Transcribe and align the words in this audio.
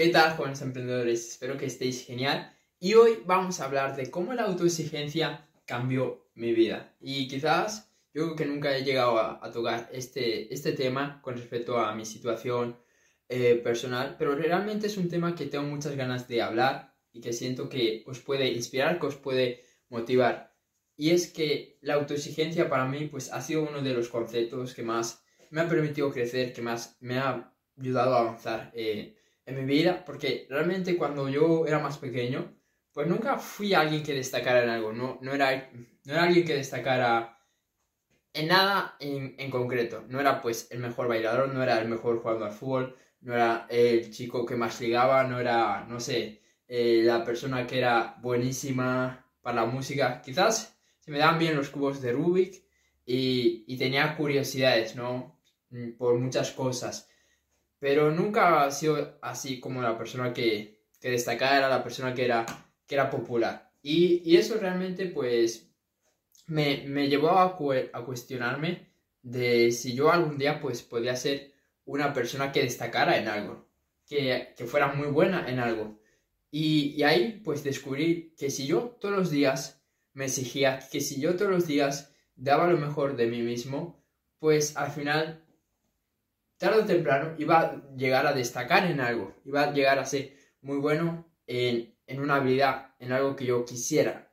¿Qué 0.00 0.08
tal, 0.08 0.34
jóvenes 0.34 0.62
emprendedores? 0.62 1.28
Espero 1.28 1.58
que 1.58 1.66
estéis 1.66 2.06
genial. 2.06 2.56
Y 2.78 2.94
hoy 2.94 3.18
vamos 3.26 3.60
a 3.60 3.66
hablar 3.66 3.96
de 3.96 4.10
cómo 4.10 4.32
la 4.32 4.44
autoexigencia 4.44 5.46
cambió 5.66 6.26
mi 6.34 6.54
vida. 6.54 6.96
Y 7.02 7.28
quizás 7.28 7.92
yo 8.14 8.24
creo 8.24 8.36
que 8.36 8.46
nunca 8.46 8.74
he 8.74 8.82
llegado 8.82 9.18
a, 9.18 9.50
tocar 9.52 9.90
este, 9.92 10.54
este 10.54 10.72
tema 10.72 11.20
con 11.20 11.36
respecto 11.36 11.76
a 11.76 11.94
mi 11.94 12.06
situación 12.06 12.78
eh, 13.28 13.56
personal, 13.56 14.16
pero 14.18 14.34
realmente 14.34 14.86
es 14.86 14.96
un 14.96 15.10
tema 15.10 15.34
que 15.34 15.44
tengo 15.44 15.64
muchas 15.64 15.94
ganas 15.96 16.26
de 16.28 16.40
hablar 16.40 16.94
y 17.12 17.20
que 17.20 17.34
siento 17.34 17.68
que 17.68 18.02
os 18.06 18.20
puede 18.20 18.48
inspirar, 18.48 18.98
que 18.98 19.06
os 19.06 19.16
puede 19.16 19.62
motivar. 19.90 20.56
Y 20.96 21.10
es 21.10 21.30
que 21.30 21.76
la 21.82 21.96
autoexigencia 21.96 22.70
para 22.70 22.86
mí 22.86 23.04
pues 23.04 23.30
ha 23.30 23.42
sido 23.42 23.64
uno 23.68 23.82
de 23.82 23.92
los 23.92 24.08
conceptos 24.08 24.72
que 24.72 24.82
más 24.82 25.22
me 25.50 25.60
ha 25.60 25.68
permitido 25.68 26.10
crecer, 26.10 26.54
que 26.54 26.62
más 26.62 26.96
me 27.00 27.18
ha 27.18 27.52
ayudado 27.78 28.14
a 28.14 28.20
avanzar 28.20 28.72
eh, 28.74 29.19
en 29.50 29.56
mi 29.56 29.64
vida, 29.64 30.04
porque 30.04 30.46
realmente 30.48 30.96
cuando 30.96 31.28
yo 31.28 31.66
era 31.66 31.78
más 31.78 31.98
pequeño, 31.98 32.56
pues 32.92 33.06
nunca 33.06 33.38
fui 33.38 33.74
alguien 33.74 34.02
que 34.02 34.14
destacara 34.14 34.62
en 34.62 34.70
algo, 34.70 34.92
no, 34.92 35.18
no, 35.22 35.32
era, 35.34 35.70
no 36.04 36.12
era 36.12 36.24
alguien 36.24 36.46
que 36.46 36.54
destacara 36.54 37.38
en 38.32 38.48
nada 38.48 38.96
en, 39.00 39.34
en, 39.38 39.50
concreto. 39.50 40.04
No 40.08 40.20
era 40.20 40.40
pues 40.40 40.68
el 40.70 40.80
mejor 40.80 41.08
bailador, 41.08 41.52
no 41.52 41.62
era 41.62 41.80
el 41.80 41.88
mejor 41.88 42.20
jugador 42.20 42.44
al 42.44 42.52
fútbol, 42.52 42.96
no 43.20 43.34
era 43.34 43.66
el 43.68 44.10
chico 44.10 44.46
que 44.46 44.56
más 44.56 44.80
ligaba, 44.80 45.24
no 45.24 45.40
era, 45.40 45.84
no 45.88 46.00
sé, 46.00 46.40
eh, 46.68 47.02
la 47.04 47.24
persona 47.24 47.66
que 47.66 47.78
era 47.78 48.16
buenísima 48.22 49.26
para 49.42 49.62
la 49.62 49.66
música. 49.66 50.22
Quizás 50.22 50.76
se 51.00 51.10
me 51.10 51.18
daban 51.18 51.38
bien 51.38 51.56
los 51.56 51.70
cubos 51.70 52.00
de 52.00 52.12
Rubik 52.12 52.62
y, 53.04 53.64
y 53.66 53.76
tenía 53.76 54.16
curiosidades, 54.16 54.96
¿no? 54.96 55.40
Mm, 55.70 55.92
por 55.96 56.18
muchas 56.18 56.52
cosas. 56.52 57.09
Pero 57.80 58.12
nunca 58.12 58.62
ha 58.62 58.70
sido 58.70 59.18
así 59.22 59.58
como 59.58 59.82
la 59.82 59.98
persona 59.98 60.32
que, 60.32 60.84
que 61.00 61.10
destacaba, 61.10 61.56
era 61.56 61.68
la 61.68 61.82
persona 61.82 62.14
que 62.14 62.24
era, 62.26 62.46
que 62.86 62.94
era 62.94 63.10
popular. 63.10 63.72
Y, 63.82 64.22
y 64.24 64.36
eso 64.36 64.58
realmente 64.60 65.06
pues 65.06 65.72
me, 66.46 66.84
me 66.86 67.08
llevó 67.08 67.30
a, 67.30 67.56
a, 67.92 68.04
cuestionarme 68.04 68.92
de 69.22 69.72
si 69.72 69.94
yo 69.94 70.12
algún 70.12 70.36
día 70.38 70.60
pues 70.60 70.82
podía 70.82 71.16
ser 71.16 71.52
una 71.86 72.12
persona 72.12 72.52
que 72.52 72.62
destacara 72.62 73.16
en 73.18 73.28
algo, 73.28 73.66
que, 74.06 74.54
que 74.56 74.66
fuera 74.66 74.92
muy 74.92 75.08
buena 75.08 75.48
en 75.48 75.58
algo. 75.58 75.98
Y, 76.50 76.94
y, 76.96 77.02
ahí 77.04 77.40
pues 77.44 77.64
descubrí 77.64 78.34
que 78.36 78.50
si 78.50 78.66
yo 78.66 78.96
todos 79.00 79.16
los 79.16 79.30
días 79.30 79.82
me 80.12 80.26
exigía, 80.26 80.80
que 80.92 81.00
si 81.00 81.20
yo 81.20 81.36
todos 81.36 81.50
los 81.50 81.66
días 81.66 82.12
daba 82.34 82.66
lo 82.66 82.76
mejor 82.76 83.16
de 83.16 83.26
mí 83.26 83.40
mismo, 83.42 84.04
pues 84.38 84.76
al 84.76 84.90
final 84.90 85.44
tarde 86.60 86.82
o 86.82 86.84
temprano 86.84 87.34
iba 87.38 87.58
a 87.58 87.96
llegar 87.96 88.26
a 88.26 88.34
destacar 88.34 88.84
en 88.84 89.00
algo, 89.00 89.34
iba 89.46 89.62
a 89.62 89.72
llegar 89.72 89.98
a 89.98 90.04
ser 90.04 90.36
muy 90.60 90.76
bueno 90.76 91.26
en, 91.46 91.96
en 92.06 92.20
una 92.20 92.36
habilidad, 92.36 92.94
en 92.98 93.12
algo 93.12 93.34
que 93.34 93.46
yo 93.46 93.64
quisiera. 93.64 94.30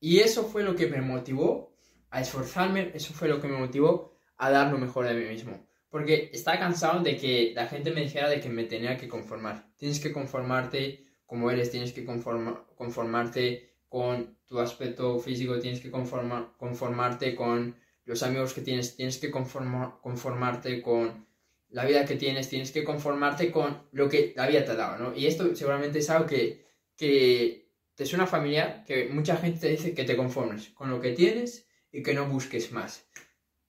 Y 0.00 0.18
eso 0.18 0.42
fue 0.42 0.64
lo 0.64 0.74
que 0.74 0.88
me 0.88 1.00
motivó 1.00 1.78
a 2.10 2.20
esforzarme, 2.20 2.90
eso 2.94 3.14
fue 3.14 3.28
lo 3.28 3.40
que 3.40 3.46
me 3.46 3.56
motivó 3.56 4.12
a 4.38 4.50
dar 4.50 4.72
lo 4.72 4.78
mejor 4.78 5.06
de 5.06 5.14
mí 5.14 5.24
mismo. 5.24 5.64
Porque 5.88 6.30
estaba 6.32 6.58
cansado 6.58 7.00
de 7.00 7.16
que 7.16 7.52
la 7.54 7.68
gente 7.68 7.92
me 7.92 8.00
dijera 8.00 8.28
de 8.28 8.40
que 8.40 8.48
me 8.48 8.64
tenía 8.64 8.96
que 8.96 9.08
conformar. 9.08 9.72
Tienes 9.76 10.00
que 10.00 10.10
conformarte 10.12 11.04
como 11.26 11.48
eres, 11.48 11.70
tienes 11.70 11.92
que 11.92 12.04
conformarte 12.04 13.76
con 13.88 14.36
tu 14.46 14.58
aspecto 14.58 15.16
físico, 15.20 15.60
tienes 15.60 15.80
que 15.80 15.92
conformarte 15.92 17.36
con 17.36 17.76
los 18.04 18.22
amigos 18.24 18.52
que 18.52 18.62
tienes, 18.62 18.96
tienes 18.96 19.18
que 19.18 19.30
conformarte 19.30 20.82
con 20.82 21.31
la 21.72 21.84
vida 21.84 22.04
que 22.04 22.16
tienes, 22.16 22.48
tienes 22.48 22.70
que 22.70 22.84
conformarte 22.84 23.50
con 23.50 23.88
lo 23.92 24.08
que 24.08 24.32
la 24.36 24.46
vida 24.46 24.64
te 24.64 24.72
ha 24.72 24.76
dado, 24.76 24.98
¿no? 24.98 25.16
Y 25.16 25.26
esto 25.26 25.54
seguramente 25.56 25.98
es 25.98 26.10
algo 26.10 26.26
que, 26.26 26.66
que 26.96 27.70
te 27.94 28.06
suena 28.06 28.26
familiar, 28.26 28.84
que 28.86 29.06
mucha 29.06 29.36
gente 29.36 29.60
te 29.60 29.68
dice 29.68 29.94
que 29.94 30.04
te 30.04 30.16
conformes 30.16 30.68
con 30.70 30.90
lo 30.90 31.00
que 31.00 31.12
tienes 31.12 31.66
y 31.90 32.02
que 32.02 32.14
no 32.14 32.28
busques 32.28 32.72
más. 32.72 33.08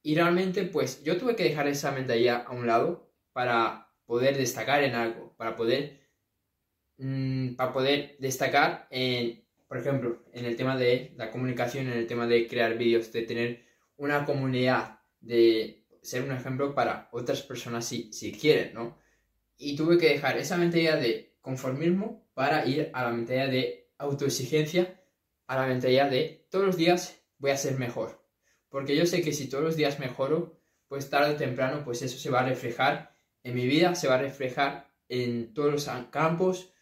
Y 0.01 0.15
realmente, 0.15 0.63
pues 0.63 1.03
yo 1.03 1.17
tuve 1.17 1.35
que 1.35 1.45
dejar 1.45 1.67
esa 1.67 1.91
mentalidad 1.91 2.43
a 2.45 2.51
un 2.51 2.67
lado 2.67 3.09
para 3.31 3.89
poder 4.05 4.37
destacar 4.37 4.83
en 4.83 4.95
algo, 4.95 5.33
para 5.37 5.55
poder, 5.55 6.01
mmm, 6.97 7.55
para 7.55 7.71
poder 7.71 8.17
destacar 8.19 8.87
en, 8.91 9.45
por 9.67 9.77
ejemplo, 9.77 10.23
en 10.33 10.45
el 10.45 10.57
tema 10.57 10.77
de 10.77 11.13
la 11.15 11.31
comunicación, 11.31 11.87
en 11.87 11.97
el 11.97 12.07
tema 12.07 12.27
de 12.27 12.47
crear 12.47 12.77
vídeos, 12.77 13.13
de 13.13 13.21
tener 13.21 13.65
una 13.95 14.25
comunidad, 14.25 14.99
de 15.21 15.82
ser 16.03 16.23
un 16.23 16.31
ejemplo 16.31 16.75
para 16.75 17.09
otras 17.11 17.41
personas 17.41 17.85
si, 17.85 18.11
si 18.11 18.31
quieren, 18.33 18.73
¿no? 18.73 18.97
Y 19.57 19.75
tuve 19.75 19.97
que 19.97 20.09
dejar 20.09 20.37
esa 20.37 20.57
mentalidad 20.57 20.99
de 20.99 21.37
conformismo 21.41 22.27
para 22.33 22.65
ir 22.65 22.91
a 22.93 23.03
la 23.03 23.11
mentalidad 23.11 23.49
de 23.49 23.91
autoexigencia, 23.97 25.01
a 25.47 25.55
la 25.55 25.67
mentalidad 25.67 26.11
de 26.11 26.45
todos 26.49 26.65
los 26.65 26.77
días 26.77 27.21
voy 27.37 27.51
a 27.51 27.57
ser 27.57 27.77
mejor. 27.79 28.21
Porque 28.69 28.95
yo 28.95 29.05
sé 29.05 29.21
que 29.21 29.31
si 29.31 29.47
todos 29.47 29.63
los 29.63 29.75
días 29.75 29.99
mejoro, 29.99 30.59
pues 30.87 31.09
tarde 31.09 31.33
o 31.33 31.37
temprano, 31.37 31.83
pues 31.85 32.01
eso 32.01 32.17
se 32.17 32.29
va 32.29 32.41
a 32.41 32.47
reflejar 32.47 33.15
en 33.43 33.55
mi 33.55 33.65
vida, 33.65 33.95
se 33.95 34.07
va 34.07 34.15
a 34.15 34.21
reflejar 34.21 34.89
en 35.07 35.53
todos 35.53 35.71
los 35.71 35.89
campos 36.09 36.73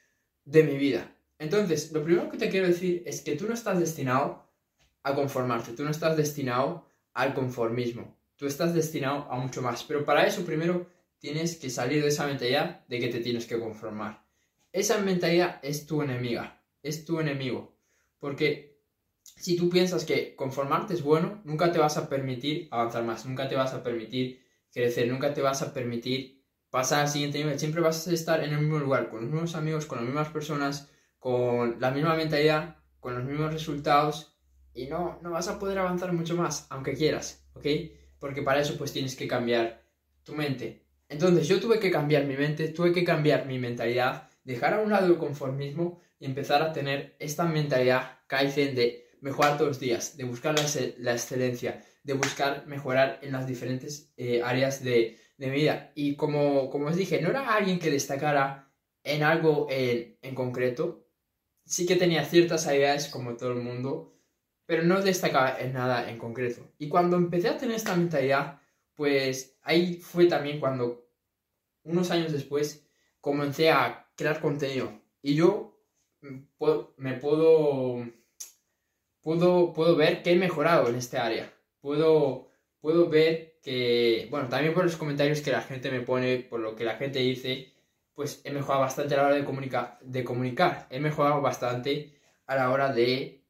de 0.45 0.63
mi 0.63 0.77
vida. 0.77 1.15
Entonces, 1.37 1.91
lo 1.91 2.03
primero 2.03 2.29
que 2.29 2.37
te 2.37 2.49
quiero 2.49 2.67
decir 2.67 3.03
es 3.05 3.21
que 3.21 3.35
tú 3.35 3.47
no 3.47 3.53
estás 3.53 3.79
destinado 3.79 4.47
a 5.03 5.13
conformarte, 5.15 5.73
tú 5.73 5.83
no 5.83 5.91
estás 5.91 6.15
destinado 6.17 6.87
al 7.13 7.33
conformismo 7.33 8.20
tú 8.41 8.47
estás 8.47 8.73
destinado 8.73 9.27
a 9.29 9.35
mucho 9.35 9.61
más. 9.61 9.83
Pero 9.83 10.03
para 10.03 10.25
eso 10.25 10.43
primero 10.43 10.89
tienes 11.19 11.57
que 11.57 11.69
salir 11.69 12.01
de 12.01 12.07
esa 12.07 12.25
mentalidad 12.25 12.83
de 12.87 12.99
que 12.99 13.09
te 13.09 13.19
tienes 13.19 13.45
que 13.45 13.59
conformar. 13.59 14.25
Esa 14.71 14.97
mentalidad 14.97 15.59
es 15.61 15.85
tu 15.85 16.01
enemiga, 16.01 16.59
es 16.81 17.05
tu 17.05 17.19
enemigo. 17.19 17.77
Porque 18.17 18.81
si 19.21 19.55
tú 19.55 19.69
piensas 19.69 20.05
que 20.05 20.35
conformarte 20.35 20.95
es 20.95 21.03
bueno, 21.03 21.39
nunca 21.45 21.71
te 21.71 21.77
vas 21.77 21.97
a 21.97 22.09
permitir 22.09 22.67
avanzar 22.71 23.03
más, 23.03 23.27
nunca 23.27 23.47
te 23.47 23.55
vas 23.55 23.75
a 23.75 23.83
permitir 23.83 24.43
crecer, 24.73 25.07
nunca 25.07 25.35
te 25.35 25.43
vas 25.43 25.61
a 25.61 25.71
permitir 25.71 26.43
pasar 26.71 27.01
al 27.01 27.09
siguiente 27.09 27.37
nivel. 27.37 27.59
Siempre 27.59 27.81
vas 27.81 28.07
a 28.07 28.11
estar 28.11 28.43
en 28.43 28.53
el 28.53 28.61
mismo 28.61 28.79
lugar, 28.79 29.11
con 29.11 29.21
los 29.21 29.29
mismos 29.29 29.53
amigos, 29.53 29.85
con 29.85 29.99
las 29.99 30.07
mismas 30.07 30.29
personas, 30.29 30.89
con 31.19 31.79
la 31.79 31.91
misma 31.91 32.15
mentalidad, 32.15 32.77
con 32.99 33.13
los 33.13 33.23
mismos 33.23 33.53
resultados 33.53 34.35
y 34.73 34.87
no, 34.87 35.19
no 35.21 35.29
vas 35.29 35.47
a 35.47 35.59
poder 35.59 35.77
avanzar 35.77 36.11
mucho 36.11 36.35
más, 36.35 36.65
aunque 36.71 36.95
quieras, 36.95 37.45
¿ok? 37.53 37.67
Porque 38.21 38.43
para 38.43 38.61
eso 38.61 38.77
pues 38.77 38.93
tienes 38.93 39.15
que 39.15 39.27
cambiar 39.27 39.83
tu 40.23 40.33
mente. 40.35 40.85
Entonces 41.09 41.47
yo 41.47 41.59
tuve 41.59 41.79
que 41.79 41.89
cambiar 41.89 42.23
mi 42.25 42.37
mente, 42.37 42.69
tuve 42.69 42.93
que 42.93 43.03
cambiar 43.03 43.47
mi 43.47 43.57
mentalidad, 43.57 44.29
dejar 44.43 44.75
a 44.75 44.79
un 44.79 44.91
lado 44.91 45.07
el 45.07 45.17
conformismo 45.17 45.99
y 46.19 46.25
empezar 46.25 46.61
a 46.61 46.71
tener 46.71 47.15
esta 47.19 47.45
mentalidad 47.45 48.19
Kaizen 48.27 48.75
de 48.75 49.07
mejorar 49.21 49.57
todos 49.57 49.69
los 49.69 49.79
días, 49.79 50.17
de 50.17 50.23
buscar 50.23 50.53
la, 50.55 51.13
excelencia, 51.13 51.83
de 52.03 52.13
buscar 52.13 52.67
mejorar 52.67 53.19
en 53.23 53.31
las 53.31 53.47
diferentes 53.47 54.13
eh, 54.17 54.41
áreas 54.43 54.83
de, 54.83 55.17
mi 55.37 55.49
vida. 55.49 55.91
Y 55.95 56.15
como, 56.15 56.69
como 56.69 56.85
os 56.85 56.95
dije, 56.95 57.19
no 57.19 57.29
era 57.29 57.55
alguien 57.55 57.79
que 57.79 57.89
destacara 57.89 58.71
en 59.03 59.23
algo 59.23 59.65
en, 59.71 60.19
en 60.21 60.35
concreto, 60.35 61.07
sí 61.65 61.87
que 61.87 61.95
tenía 61.95 62.23
ciertas 62.25 62.67
habilidades 62.67 63.07
como 63.07 63.35
todo 63.35 63.53
el 63.53 63.63
mundo, 63.63 64.10
pero 64.71 64.83
no 64.83 65.01
destacaba 65.01 65.59
en 65.59 65.73
nada 65.73 66.09
en 66.09 66.17
concreto. 66.17 66.61
Y 66.77 66.87
cuando 66.87 67.17
empecé 67.17 67.49
a 67.49 67.57
tener 67.57 67.75
esta 67.75 67.93
mentalidad, 67.93 68.61
pues 68.95 69.57
ahí 69.63 69.95
fue 69.95 70.27
también 70.27 70.61
cuando, 70.61 71.09
unos 71.83 72.09
años 72.09 72.31
después, 72.31 72.87
comencé 73.19 73.69
a 73.69 74.07
crear 74.15 74.39
contenido. 74.39 74.93
Y 75.21 75.35
yo 75.35 75.77
me 76.21 77.15
puedo, 77.15 78.05
puedo, 79.19 79.73
puedo 79.73 79.95
ver 79.97 80.23
que 80.23 80.31
he 80.31 80.35
mejorado 80.37 80.87
en 80.87 80.95
este 80.95 81.17
área. 81.17 81.53
Puedo, 81.81 82.47
puedo 82.79 83.09
ver 83.09 83.59
que, 83.61 84.29
bueno, 84.31 84.47
también 84.47 84.73
por 84.73 84.85
los 84.85 84.95
comentarios 84.95 85.41
que 85.41 85.51
la 85.51 85.63
gente 85.63 85.91
me 85.91 85.99
pone, 85.99 86.37
por 86.37 86.61
lo 86.61 86.77
que 86.77 86.85
la 86.85 86.95
gente 86.95 87.19
dice, 87.19 87.73
pues 88.13 88.39
he 88.45 88.51
mejorado 88.51 88.83
bastante 88.83 89.15
a 89.15 89.17
la 89.17 89.25
hora 89.25 89.35
de, 89.35 89.43
comunicar 89.43 89.99
de 90.01 90.23
comunicar. 90.23 90.87
He 90.89 91.01
mejorado 91.01 91.41
bastante 91.41 92.17
a 92.45 92.55
la 92.55 92.71
hora 92.71 92.93
de 92.93 93.40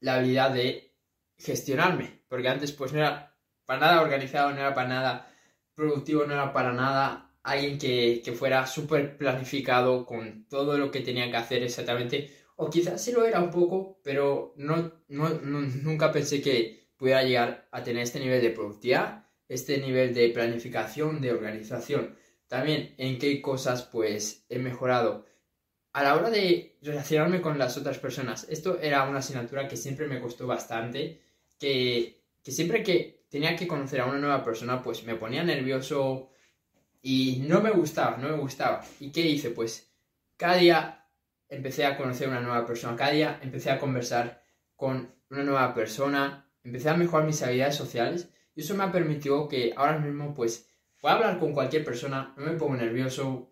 la 0.00 0.16
habilidad 0.16 0.50
de 0.52 0.94
gestionarme, 1.36 2.22
porque 2.28 2.48
antes 2.48 2.72
pues 2.72 2.92
no 2.92 2.98
era 2.98 3.36
para 3.64 3.80
nada 3.80 4.02
organizado, 4.02 4.50
no 4.50 4.60
era 4.60 4.74
para 4.74 4.88
nada 4.88 5.34
productivo, 5.74 6.24
no 6.24 6.34
era 6.34 6.52
para 6.52 6.72
nada 6.72 7.28
alguien 7.42 7.78
que, 7.78 8.22
fuera 8.36 8.66
súper 8.66 9.16
planificado 9.16 10.04
con 10.06 10.46
todo 10.48 10.76
lo 10.78 10.90
que 10.90 11.00
tenía 11.00 11.30
que 11.30 11.36
hacer 11.36 11.62
exactamente, 11.62 12.30
o 12.56 12.68
quizás 12.68 13.02
sí 13.02 13.12
lo 13.12 13.24
era 13.24 13.40
un 13.40 13.50
poco, 13.50 14.00
pero 14.02 14.54
no, 14.56 14.92
nunca 15.08 16.12
pensé 16.12 16.42
que 16.42 16.88
pudiera 16.96 17.22
llegar 17.22 17.68
a 17.70 17.82
tener 17.82 18.02
este 18.02 18.20
nivel 18.20 18.42
de 18.42 18.50
productividad, 18.50 19.26
este 19.48 19.78
nivel 19.78 20.14
de 20.14 20.28
planificación, 20.30 21.20
de 21.20 21.32
organización. 21.32 22.16
También 22.48 22.94
en 22.98 23.18
qué 23.18 23.40
cosas 23.40 23.84
pues 23.84 24.44
he 24.48 24.58
mejorado 24.58 25.26
a 25.98 26.02
la 26.04 26.14
hora 26.14 26.30
de 26.30 26.76
relacionarme 26.80 27.40
con 27.40 27.58
las 27.58 27.76
otras 27.76 27.98
personas, 27.98 28.46
esto 28.48 28.78
era 28.80 29.02
una 29.08 29.18
asignatura 29.18 29.66
que 29.66 29.76
siempre 29.76 30.06
me 30.06 30.20
costó 30.20 30.46
bastante, 30.46 31.20
que, 31.58 32.22
siempre 32.44 32.84
que 32.84 33.24
tenía 33.28 33.56
que 33.56 33.66
conocer 33.66 34.00
a 34.00 34.06
una 34.06 34.18
nueva 34.18 34.44
persona, 34.44 34.80
pues 34.80 35.02
me 35.02 35.16
ponía 35.16 35.42
nervioso 35.42 36.30
Y 37.02 37.44
no 37.48 37.60
me 37.60 37.70
gustaba, 37.70 38.16
no 38.16 38.28
me 38.28 38.36
gustaba. 38.36 38.84
¿Y 39.00 39.10
qué 39.10 39.22
hice? 39.22 39.50
Pues 39.50 39.90
cada 40.36 40.56
día 40.56 41.06
empecé 41.48 41.84
a 41.84 41.96
conocer 41.96 42.28
una 42.28 42.40
nueva 42.40 42.64
persona, 42.66 42.96
cada 42.96 43.12
día 43.12 43.40
empecé 43.42 43.70
a 43.70 43.80
conversar 43.80 44.42
con 44.76 45.12
una 45.30 45.42
nueva 45.42 45.74
persona, 45.74 46.48
empecé 46.62 46.90
a 46.90 46.96
mejorar 46.96 47.26
mis 47.26 47.42
habilidades 47.42 47.76
sociales 47.76 48.28
y 48.54 48.60
eso 48.60 48.74
me 48.74 48.84
ha 48.84 48.92
permitido 48.92 49.48
que 49.48 49.72
ahora 49.76 49.98
mismo 49.98 50.34
pues 50.34 50.68
pueda 51.00 51.16
hablar 51.16 51.38
con 51.40 51.52
cualquier 51.52 51.84
persona, 51.84 52.34
no 52.36 52.46
me 52.46 52.58
pongo 52.58 52.76
nervioso, 52.76 53.50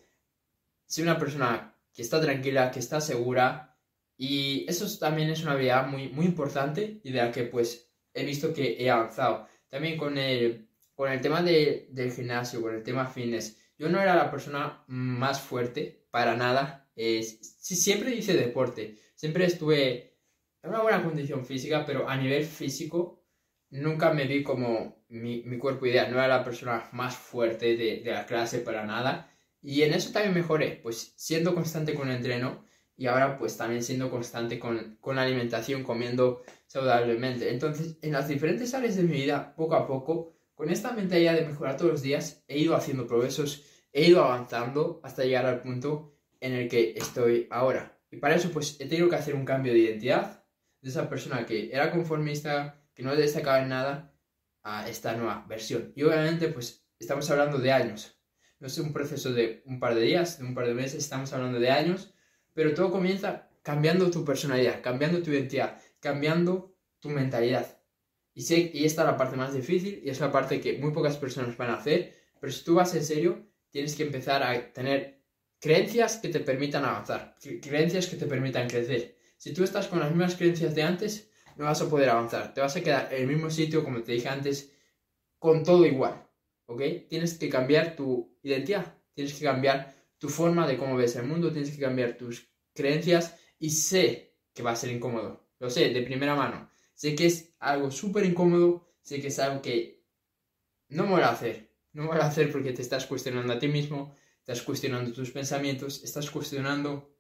soy 0.86 1.02
una 1.04 1.18
persona 1.18 1.75
que 1.96 2.02
está 2.02 2.20
tranquila, 2.20 2.70
que 2.70 2.78
está 2.78 3.00
segura 3.00 3.76
y 4.16 4.64
eso 4.68 4.86
también 4.98 5.30
es 5.30 5.42
una 5.42 5.52
habilidad 5.52 5.86
muy, 5.86 6.08
muy 6.08 6.26
importante 6.26 7.00
y 7.02 7.10
de 7.10 7.18
la 7.18 7.32
que 7.32 7.44
pues 7.44 7.90
he 8.14 8.24
visto 8.24 8.54
que 8.54 8.76
he 8.78 8.90
avanzado. 8.90 9.46
También 9.68 9.98
con 9.98 10.16
el, 10.16 10.68
con 10.94 11.10
el 11.10 11.20
tema 11.20 11.42
de, 11.42 11.88
del 11.90 12.12
gimnasio, 12.12 12.62
con 12.62 12.74
el 12.74 12.82
tema 12.82 13.06
fitness, 13.06 13.58
yo 13.78 13.88
no 13.88 14.00
era 14.00 14.14
la 14.14 14.30
persona 14.30 14.84
más 14.86 15.40
fuerte 15.40 16.06
para 16.10 16.36
nada. 16.36 16.90
Eh, 16.96 17.22
siempre 17.22 18.14
hice 18.14 18.34
deporte, 18.34 18.96
siempre 19.14 19.44
estuve 19.44 20.18
en 20.62 20.70
una 20.70 20.82
buena 20.82 21.02
condición 21.02 21.44
física, 21.44 21.84
pero 21.84 22.08
a 22.08 22.16
nivel 22.16 22.44
físico 22.44 23.22
nunca 23.70 24.12
me 24.14 24.26
vi 24.26 24.42
como 24.42 25.04
mi, 25.08 25.42
mi 25.42 25.58
cuerpo 25.58 25.86
ideal. 25.86 26.10
No 26.10 26.18
era 26.18 26.28
la 26.28 26.44
persona 26.44 26.88
más 26.92 27.16
fuerte 27.16 27.76
de, 27.76 28.00
de 28.00 28.12
la 28.12 28.24
clase 28.24 28.60
para 28.60 28.86
nada. 28.86 29.30
Y 29.66 29.82
en 29.82 29.94
eso 29.94 30.12
también 30.12 30.32
mejoré, 30.32 30.78
pues 30.80 31.12
siendo 31.16 31.52
constante 31.52 31.92
con 31.92 32.08
el 32.08 32.18
entreno 32.18 32.64
y 32.96 33.08
ahora 33.08 33.36
pues 33.36 33.56
también 33.56 33.82
siendo 33.82 34.12
constante 34.12 34.60
con, 34.60 34.96
con 35.00 35.16
la 35.16 35.22
alimentación, 35.22 35.82
comiendo 35.82 36.44
saludablemente. 36.68 37.50
Entonces, 37.50 37.98
en 38.00 38.12
las 38.12 38.28
diferentes 38.28 38.72
áreas 38.74 38.94
de 38.94 39.02
mi 39.02 39.16
vida, 39.16 39.56
poco 39.56 39.74
a 39.74 39.88
poco, 39.88 40.36
con 40.54 40.70
esta 40.70 40.92
mentalidad 40.92 41.34
de 41.34 41.46
mejorar 41.46 41.76
todos 41.76 41.90
los 41.90 42.02
días, 42.02 42.44
he 42.46 42.58
ido 42.58 42.76
haciendo 42.76 43.08
progresos, 43.08 43.64
he 43.92 44.06
ido 44.06 44.22
avanzando 44.22 45.00
hasta 45.02 45.24
llegar 45.24 45.46
al 45.46 45.62
punto 45.62 46.16
en 46.38 46.52
el 46.52 46.68
que 46.68 46.94
estoy 46.96 47.48
ahora. 47.50 47.98
Y 48.08 48.18
para 48.18 48.36
eso 48.36 48.52
pues 48.52 48.80
he 48.80 48.86
tenido 48.86 49.08
que 49.08 49.16
hacer 49.16 49.34
un 49.34 49.44
cambio 49.44 49.72
de 49.72 49.80
identidad 49.80 50.44
de 50.80 50.90
esa 50.90 51.08
persona 51.08 51.44
que 51.44 51.72
era 51.72 51.90
conformista, 51.90 52.84
que 52.94 53.02
no 53.02 53.16
destacaba 53.16 53.62
en 53.62 53.70
nada, 53.70 54.14
a 54.62 54.88
esta 54.88 55.16
nueva 55.16 55.44
versión. 55.48 55.92
Y 55.96 56.04
obviamente 56.04 56.46
pues 56.46 56.86
estamos 57.00 57.28
hablando 57.32 57.58
de 57.58 57.72
años. 57.72 58.15
No 58.58 58.68
es 58.68 58.78
un 58.78 58.92
proceso 58.92 59.32
de 59.32 59.62
un 59.66 59.78
par 59.78 59.94
de 59.94 60.02
días, 60.02 60.38
de 60.38 60.44
un 60.44 60.54
par 60.54 60.66
de 60.66 60.74
meses, 60.74 61.04
estamos 61.04 61.32
hablando 61.32 61.60
de 61.60 61.70
años, 61.70 62.14
pero 62.54 62.72
todo 62.74 62.90
comienza 62.90 63.50
cambiando 63.62 64.10
tu 64.10 64.24
personalidad, 64.24 64.80
cambiando 64.82 65.22
tu 65.22 65.30
identidad, 65.30 65.78
cambiando 66.00 66.74
tu 67.00 67.10
mentalidad. 67.10 67.80
Y, 68.32 68.42
sé, 68.42 68.70
y 68.72 68.84
esta 68.84 69.02
es 69.02 69.08
la 69.08 69.16
parte 69.16 69.36
más 69.36 69.52
difícil 69.52 70.00
y 70.04 70.08
es 70.08 70.20
la 70.20 70.30
parte 70.30 70.60
que 70.60 70.78
muy 70.78 70.92
pocas 70.92 71.16
personas 71.16 71.56
van 71.56 71.70
a 71.70 71.76
hacer, 71.76 72.14
pero 72.40 72.52
si 72.52 72.64
tú 72.64 72.74
vas 72.74 72.94
en 72.94 73.04
serio, 73.04 73.46
tienes 73.70 73.94
que 73.94 74.04
empezar 74.04 74.42
a 74.42 74.72
tener 74.72 75.22
creencias 75.60 76.18
que 76.18 76.28
te 76.28 76.40
permitan 76.40 76.84
avanzar, 76.84 77.36
creencias 77.62 78.06
que 78.06 78.16
te 78.16 78.26
permitan 78.26 78.68
crecer. 78.68 79.16
Si 79.36 79.52
tú 79.52 79.64
estás 79.64 79.88
con 79.88 80.00
las 80.00 80.10
mismas 80.10 80.36
creencias 80.36 80.74
de 80.74 80.82
antes, 80.82 81.30
no 81.56 81.64
vas 81.64 81.80
a 81.80 81.90
poder 81.90 82.08
avanzar, 82.08 82.54
te 82.54 82.60
vas 82.60 82.76
a 82.76 82.82
quedar 82.82 83.12
en 83.12 83.22
el 83.22 83.26
mismo 83.26 83.50
sitio, 83.50 83.84
como 83.84 84.02
te 84.02 84.12
dije 84.12 84.28
antes, 84.28 84.72
con 85.38 85.62
todo 85.62 85.84
igual, 85.84 86.25
¿ok? 86.66 86.82
Tienes 87.08 87.38
que 87.38 87.48
cambiar 87.48 87.96
tu 87.96 88.36
identidad, 88.42 88.94
tienes 89.14 89.34
que 89.34 89.44
cambiar 89.44 89.94
tu 90.18 90.28
forma 90.28 90.66
de 90.66 90.76
cómo 90.76 90.96
ves 90.96 91.16
el 91.16 91.26
mundo, 91.26 91.52
tienes 91.52 91.70
que 91.70 91.80
cambiar 91.80 92.16
tus 92.16 92.48
creencias 92.74 93.36
y 93.58 93.70
sé 93.70 94.36
que 94.52 94.62
va 94.62 94.72
a 94.72 94.76
ser 94.76 94.90
incómodo, 94.90 95.48
lo 95.58 95.70
sé, 95.70 95.90
de 95.90 96.02
primera 96.02 96.34
mano. 96.34 96.70
Sé 96.94 97.14
que 97.14 97.26
es 97.26 97.54
algo 97.58 97.90
súper 97.90 98.24
incómodo, 98.24 98.88
sé 99.02 99.20
que 99.20 99.28
es 99.28 99.38
algo 99.38 99.60
que 99.60 100.04
no 100.88 101.04
me 101.04 101.10
voy 101.10 101.22
a 101.22 101.30
hacer. 101.30 101.74
No 101.92 102.02
me 102.02 102.08
voy 102.08 102.18
a 102.18 102.26
hacer 102.26 102.50
porque 102.52 102.72
te 102.72 102.82
estás 102.82 103.06
cuestionando 103.06 103.52
a 103.52 103.58
ti 103.58 103.68
mismo, 103.68 104.14
estás 104.38 104.62
cuestionando 104.62 105.12
tus 105.12 105.30
pensamientos, 105.30 106.02
estás 106.04 106.30
cuestionando 106.30 107.16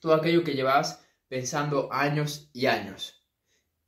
todo 0.00 0.14
aquello 0.14 0.44
que 0.44 0.54
llevas 0.54 1.04
pensando 1.28 1.92
años 1.92 2.50
y 2.52 2.66
años. 2.66 3.24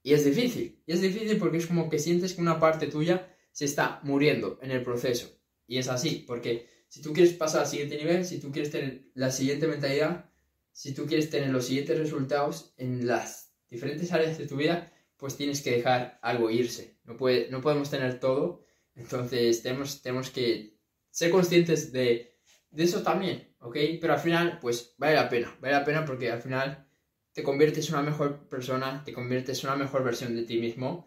Y 0.03 0.15
es 0.15 0.25
difícil, 0.25 0.83
y 0.87 0.93
es 0.93 1.01
difícil 1.01 1.39
porque 1.39 1.59
es 1.59 1.67
como 1.67 1.89
que 1.89 1.99
sientes 1.99 2.35
que 2.35 2.41
una 2.41 2.61
parte 2.61 2.87
tuya 2.87 3.36
se 3.56 3.64
está 3.64 4.00
muriendo 4.03 4.58
en 4.61 4.70
el 4.70 4.82
proceso. 4.82 5.41
Y 5.67 5.79
es 5.79 5.88
así, 5.88 6.25
porque 6.26 6.69
si 6.88 7.00
tú 7.00 7.14
quieres 7.14 7.32
pasar 7.32 7.62
al 7.62 7.67
siguiente 7.67 7.97
nivel, 7.97 8.26
si 8.26 8.38
tú 8.38 8.53
quieres 8.53 8.70
tener 8.70 9.06
la 9.14 9.31
siguiente 9.31 9.67
mentalidad, 9.67 10.31
si 10.73 10.93
tú 10.93 11.06
quieres 11.06 11.31
tener 11.31 11.49
los 11.49 11.64
siguientes 11.64 11.99
resultados 11.99 12.75
en 12.76 13.06
las 13.06 13.56
diferentes 13.70 14.12
áreas 14.12 14.37
de 14.37 14.47
tu 14.47 14.56
vida, 14.56 14.93
pues 15.17 15.38
tienes 15.38 15.62
que 15.62 15.70
dejar 15.70 16.19
algo 16.20 16.50
irse. 16.50 16.99
No, 17.05 17.17
puede, 17.17 17.49
no 17.50 17.62
podemos 17.62 17.88
tener 17.88 18.20
todo, 18.20 18.62
entonces 18.94 19.62
tenemos, 19.62 20.02
tenemos 20.02 20.29
que 20.29 20.79
ser 21.09 21.31
conscientes 21.31 21.93
de, 21.93 22.37
de 22.70 22.85
eso 22.85 23.02
también, 23.02 23.56
¿ok? 23.61 23.79
Pero 23.99 24.12
al 24.12 24.20
final, 24.20 24.59
pues 24.61 24.94
vale 24.99 25.14
la 25.14 25.31
pena, 25.31 25.56
vale 25.62 25.73
la 25.73 25.85
pena 25.87 26.05
porque 26.05 26.31
al 26.31 26.43
final 26.43 26.87
te 27.32 27.43
conviertes 27.43 27.88
en 27.88 27.94
una 27.94 28.02
mejor 28.02 28.50
persona, 28.50 29.02
te 29.02 29.14
conviertes 29.14 29.64
en 29.64 29.70
una 29.70 29.79
mejor 29.79 30.05
versión 30.05 30.37
de 30.37 30.43
ti 30.43 30.59
mismo 30.59 31.06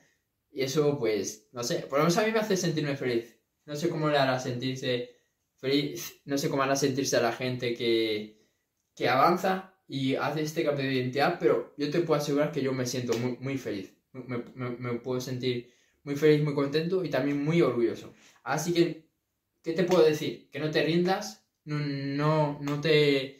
y 0.51 0.63
eso, 0.63 0.97
pues, 0.97 1.47
no 1.51 1.63
sé, 1.63 1.79
por 1.81 1.99
lo 1.99 2.05
menos 2.05 2.17
a 2.17 2.25
mí 2.25 2.31
me 2.31 2.39
hace 2.39 2.57
sentirme 2.57 2.95
feliz. 2.95 3.37
No 3.65 3.75
sé 3.75 3.89
cómo 3.89 4.09
le 4.09 4.17
hará 4.17 4.39
sentirse 4.39 5.15
feliz, 5.57 6.21
no 6.25 6.37
sé 6.37 6.49
cómo 6.49 6.63
hará 6.63 6.75
sentirse 6.75 7.21
la 7.21 7.33
gente 7.33 7.73
que, 7.75 8.47
que 8.95 9.07
avanza 9.07 9.75
y 9.87 10.15
hace 10.15 10.41
este 10.41 10.63
cambio 10.63 10.85
de 10.85 10.93
identidad, 10.93 11.37
pero 11.39 11.73
yo 11.77 11.89
te 11.89 12.01
puedo 12.01 12.19
asegurar 12.19 12.51
que 12.51 12.61
yo 12.61 12.73
me 12.73 12.85
siento 12.85 13.17
muy, 13.17 13.37
muy 13.39 13.57
feliz. 13.57 13.95
Me, 14.11 14.43
me, 14.55 14.93
puedo 14.99 15.21
sentir 15.21 15.71
muy 16.03 16.15
feliz, 16.15 16.43
muy 16.43 16.55
contento 16.55 17.03
y 17.03 17.09
también 17.09 17.43
muy 17.43 17.61
orgulloso. 17.61 18.13
Así 18.43 18.73
que, 18.73 19.07
¿qué 19.63 19.73
te 19.73 19.83
puedo 19.83 20.03
decir? 20.03 20.49
Que 20.51 20.59
no 20.59 20.71
te 20.71 20.83
rindas, 20.83 21.45
no, 21.65 21.79
no, 21.79 22.59
no 22.61 22.81
te... 22.81 23.37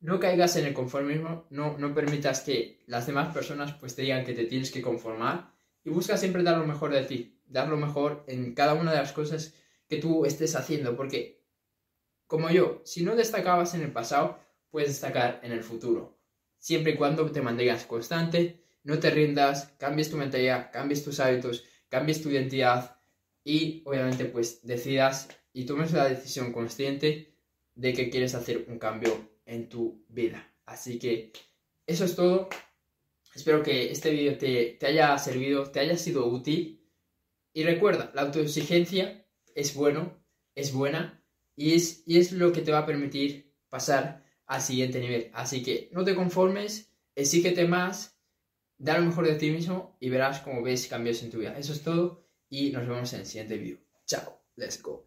No 0.00 0.20
caigas 0.20 0.56
en 0.56 0.66
el 0.66 0.74
conformismo, 0.74 1.46
no, 1.50 1.78
no 1.78 1.94
permitas 1.94 2.42
que 2.42 2.82
las 2.86 3.06
demás 3.06 3.32
personas 3.32 3.72
pues 3.74 3.96
te 3.96 4.02
digan 4.02 4.24
que 4.24 4.34
te 4.34 4.44
tienes 4.44 4.70
que 4.70 4.82
conformar 4.82 5.55
y 5.86 5.90
busca 5.90 6.16
siempre 6.16 6.42
dar 6.42 6.58
lo 6.58 6.66
mejor 6.66 6.92
de 6.92 7.04
ti, 7.04 7.40
dar 7.46 7.68
lo 7.68 7.76
mejor 7.76 8.24
en 8.26 8.54
cada 8.54 8.74
una 8.74 8.90
de 8.90 8.98
las 8.98 9.12
cosas 9.12 9.54
que 9.88 9.98
tú 9.98 10.26
estés 10.26 10.56
haciendo, 10.56 10.96
porque 10.96 11.44
como 12.26 12.50
yo, 12.50 12.82
si 12.84 13.04
no 13.04 13.14
destacabas 13.14 13.72
en 13.74 13.82
el 13.82 13.92
pasado, 13.92 14.40
puedes 14.70 14.88
destacar 14.88 15.38
en 15.44 15.52
el 15.52 15.62
futuro. 15.62 16.18
Siempre 16.58 16.92
y 16.92 16.96
cuando 16.96 17.30
te 17.30 17.40
mantengas 17.40 17.86
constante, 17.86 18.64
no 18.82 18.98
te 18.98 19.10
rindas, 19.10 19.74
cambies 19.78 20.10
tu 20.10 20.16
mentalidad, 20.16 20.72
cambies 20.72 21.04
tus 21.04 21.20
hábitos, 21.20 21.64
cambies 21.88 22.20
tu 22.20 22.30
identidad 22.30 22.98
y 23.44 23.82
obviamente 23.86 24.24
pues 24.24 24.66
decidas 24.66 25.28
y 25.52 25.66
tomes 25.66 25.92
la 25.92 26.08
decisión 26.08 26.52
consciente 26.52 27.38
de 27.76 27.92
que 27.92 28.10
quieres 28.10 28.34
hacer 28.34 28.66
un 28.66 28.80
cambio 28.80 29.38
en 29.44 29.68
tu 29.68 30.04
vida. 30.08 30.52
Así 30.64 30.98
que 30.98 31.32
eso 31.86 32.04
es 32.04 32.16
todo. 32.16 32.48
Espero 33.36 33.62
que 33.62 33.90
este 33.90 34.10
vídeo 34.10 34.38
te, 34.38 34.78
te 34.80 34.86
haya 34.86 35.16
servido, 35.18 35.70
te 35.70 35.80
haya 35.80 35.98
sido 35.98 36.26
útil. 36.26 36.82
Y 37.52 37.64
recuerda, 37.64 38.10
la 38.14 38.22
autoexigencia 38.22 39.26
es 39.54 39.74
bueno, 39.74 40.24
es 40.54 40.72
buena 40.72 41.22
y 41.54 41.74
es, 41.74 42.02
y 42.06 42.18
es 42.18 42.32
lo 42.32 42.50
que 42.50 42.62
te 42.62 42.72
va 42.72 42.78
a 42.78 42.86
permitir 42.86 43.54
pasar 43.68 44.24
al 44.46 44.62
siguiente 44.62 45.00
nivel. 45.00 45.30
Así 45.34 45.62
que 45.62 45.90
no 45.92 46.02
te 46.02 46.14
conformes, 46.14 46.90
exígete 47.14 47.68
más, 47.68 48.18
da 48.78 48.98
lo 48.98 49.04
mejor 49.04 49.26
de 49.26 49.34
ti 49.34 49.50
mismo 49.50 49.98
y 50.00 50.08
verás 50.08 50.40
cómo 50.40 50.62
ves 50.62 50.86
cambios 50.86 51.22
en 51.22 51.30
tu 51.30 51.38
vida. 51.38 51.58
Eso 51.58 51.74
es 51.74 51.82
todo 51.82 52.26
y 52.48 52.70
nos 52.70 52.88
vemos 52.88 53.12
en 53.12 53.20
el 53.20 53.26
siguiente 53.26 53.58
vídeo. 53.58 53.80
Chao, 54.06 54.42
let's 54.56 54.82
go. 54.82 55.06